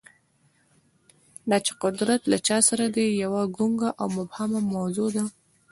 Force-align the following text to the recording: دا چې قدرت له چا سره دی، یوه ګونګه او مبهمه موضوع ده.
دا 1.49 1.57
چې 1.65 1.71
قدرت 1.83 2.21
له 2.31 2.37
چا 2.47 2.57
سره 2.69 2.85
دی، 2.95 3.07
یوه 3.23 3.41
ګونګه 3.55 3.89
او 4.01 4.07
مبهمه 4.17 4.59
موضوع 4.73 5.09
ده. 5.15 5.25